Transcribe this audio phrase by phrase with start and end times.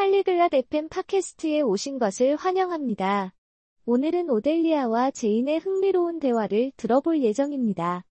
[0.00, 3.34] 팔리글랏 FM 팟캐스트에 오신 것을 환영합니다.
[3.84, 8.06] 오늘은 오델리아와 제인의 흥미로운 대화를 들어볼 예정입니다.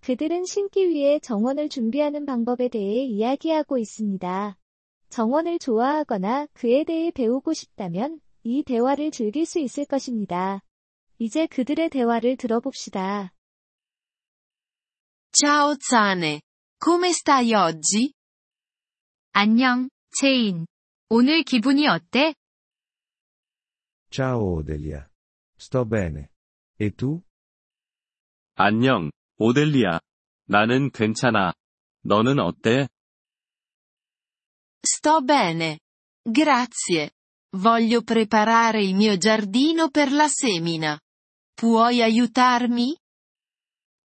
[0.00, 4.56] 그들은 신기 위해 정원을 준비하는 방법에 대해 이야기하고 있습니다.
[5.10, 10.62] 정원을 좋아하거나 그에 대해 배우고 싶다면 이 대화를 즐길 수 있을 것입니다.
[11.18, 13.34] 이제 그들의 대화를 들어봅시다.
[15.32, 16.40] Ciao Zane.
[16.82, 18.14] Come stai oggi?
[19.32, 20.64] 안녕, 제인.
[21.16, 22.34] 오늘 기분이 어때?
[24.10, 25.06] Ciao Odelia.
[25.56, 26.26] Sto bene.
[26.80, 27.22] E tu?
[28.56, 30.00] 안녕, 오델리아.
[30.48, 31.52] 나는 괜찮아.
[32.02, 32.88] 너는 어때?
[34.84, 35.78] Sto bene.
[36.24, 37.12] Grazie.
[37.52, 40.98] Voglio preparare il mio giardino per la semina.
[41.54, 42.96] Puoi aiutarmi?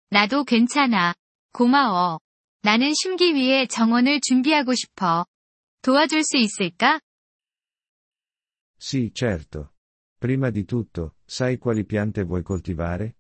[0.10, 1.14] 나도 괜찮아.
[1.54, 2.20] 고마워.
[2.64, 5.26] 나는 심기 위해 정원을 준비하고 싶어.
[5.87, 7.01] 도와줄 수 있을까?
[8.79, 9.75] Sì, certo.
[10.19, 13.15] Prima di tutto, sai quali piante vuoi coltivare?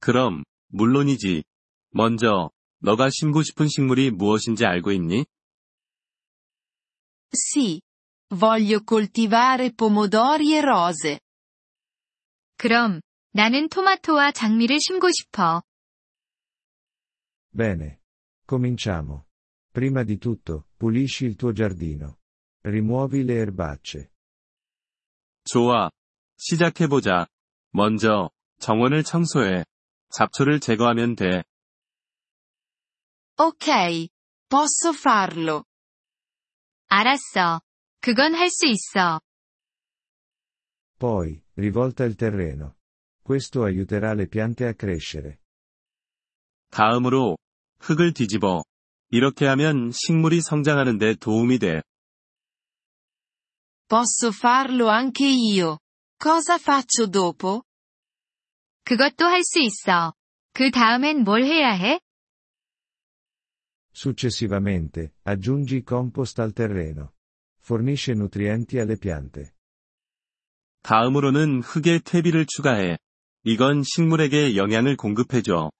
[0.00, 1.44] 그럼, 물론이지.
[1.90, 5.24] 먼저, 너가 심고 싶은 식물이 무엇인지 알고 있니?
[7.32, 7.80] Sì.
[8.28, 11.18] Voglio coltivare pomodori e rose.
[12.56, 13.00] 그럼,
[13.32, 15.62] 나는 토마토와 장미를 심고 싶어.
[17.52, 17.98] Bene.
[18.46, 19.24] Cominciamo.
[19.72, 22.18] Prima di tutto, pulisci il tuo giardino.
[22.62, 24.10] Rimuovi le erbacce.
[25.44, 25.90] 좋아.
[26.36, 27.26] 시작해보자.
[27.72, 29.64] 먼저, 정원을 청소해.
[30.10, 31.44] 잡초를 제거하면 돼.
[33.36, 34.08] Ok.
[34.48, 35.64] Posso farlo.
[36.88, 37.60] 알았어.
[38.00, 39.20] 그건 할 수 있어.
[40.98, 42.76] Poi, rivolta il terreno.
[43.22, 45.38] Questo aiuterà le piante a crescere.
[46.70, 47.36] 다음으로,
[47.80, 48.62] 흙을 뒤집어.
[49.11, 51.81] 이렇게 하면 식물이 성장하는 데 도움이 돼.
[53.87, 55.79] Posso farlo anche io.
[56.21, 57.63] Cosa faccio dopo?
[58.83, 60.13] 그것도 할 수 있어.
[60.53, 61.99] 그 다음엔 뭘 해야 해?
[63.93, 67.11] Successivamente, aggiungi compost al terreno.
[67.63, 69.51] Fornisce nutrienti alle piante.
[70.83, 72.97] 다음으로는 흙에 퇴비를 추가해.
[73.43, 75.71] 이건 식물에게 영양을 공급해줘.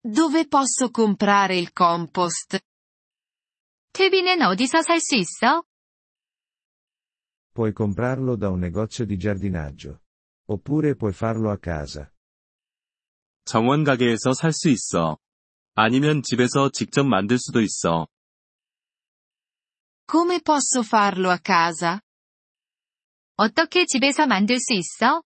[0.00, 2.60] Dove posso comprare il compost?
[3.92, 5.62] 퇴비는 어디서 살 수 있어?
[7.54, 10.02] Puoi comprarlo da un negozio di giardinaggio.
[10.46, 12.10] Oppure puoi farlo a casa.
[13.44, 15.18] 정원 가게에서 살 수 있어.
[15.74, 18.06] 아니면 집에서 직접 만들 수도 있어.
[20.10, 22.00] Come posso farlo a casa?
[23.36, 25.22] 어떻게 집에서 만들 수 있어?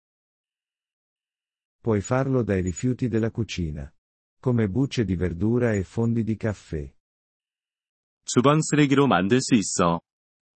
[1.82, 3.92] Puoi farlo dai rifiuti della cucina.
[4.41, 6.93] Come bucce di verdura e fondi di caffè.
[8.23, 10.01] 주방 쓰레기로 만들 수 있어.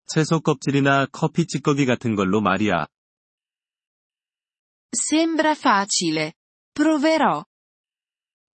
[0.06, 2.86] 채소 껍질이나 커피 찌꺼기 같은 걸로 말이야.
[4.94, 6.32] Sembra facile.
[6.74, 7.44] Proverò.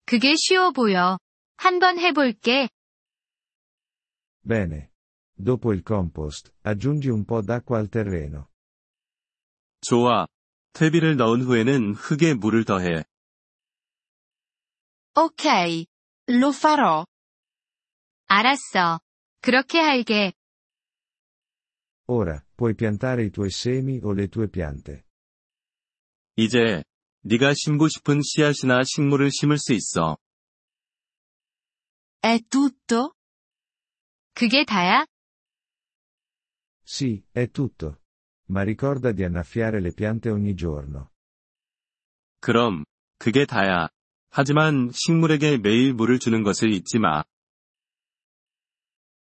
[0.04, 1.18] 그게 쉬워 보여.
[1.56, 2.68] 한번 해볼게.
[4.42, 4.90] Bene.
[5.36, 8.48] Dopo il compost, aggiungi un po' d'acqua al terreno.
[9.80, 10.26] 좋아.
[10.72, 13.04] 퇴비를 넣은 후에는 흙에 물을 더해.
[15.16, 15.85] Ok.
[16.29, 17.05] Lo farò.
[18.27, 19.00] 알았어.
[19.41, 20.33] 그렇게 할게.
[22.11, 25.05] Ora, puoi piantare i tuoi semi o le tue piante.
[26.35, 26.83] 이제,
[27.22, 30.17] 네가 심고 싶은 씨앗이나 식물을 심을 수 있어.
[32.22, 33.13] È tutto?
[34.33, 35.05] 그게 다야?
[36.83, 38.01] Sì, è tutto.
[38.50, 41.11] Ma ricorda di annaffiare le piante ogni giorno.
[42.41, 42.85] 그럼,
[43.19, 43.89] 그게 다야.
[44.36, 47.22] 하지만 식물에게 매일 물을 주는 것을 잊지 마.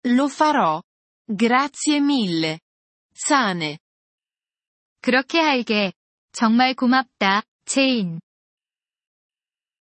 [0.06, 0.84] Lo farò.
[1.28, 2.60] Grazie mille.
[3.16, 3.80] Sane.
[5.02, 5.94] 그렇게 할게.
[6.32, 8.22] 정말 고맙다, 제인.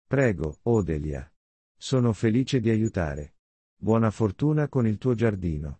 [0.08, 1.30] Prego, Odelia.
[1.78, 3.34] Sono felice di aiutare.
[3.76, 5.78] Buona fortuna con il tuo giardino.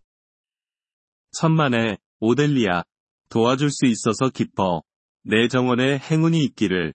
[1.32, 2.84] 천만에, 오델리아.
[3.28, 4.84] 도와줄 수 있어서 기뻐.
[5.24, 6.94] 내 정원에 행운이 있기를.